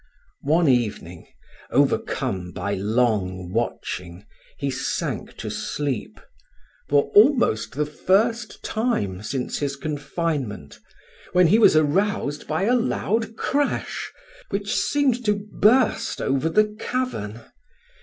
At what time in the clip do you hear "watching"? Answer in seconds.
3.53-4.25